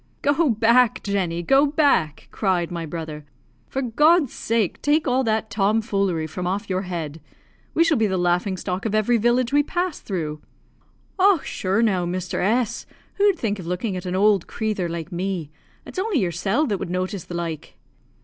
[0.23, 3.23] "Go back, Jenny; go back," cried my brother.
[3.67, 7.21] "For God's sake take all that tom foolery from off your head.
[7.75, 10.41] We shall be the laughing stock of every village we pass through."
[11.19, 12.41] "Och, shure now, Mr.
[12.41, 12.87] S,
[13.19, 15.51] who'd think of looking at an owld crathur like me!
[15.85, 17.77] It's only yersel' that would notice the like."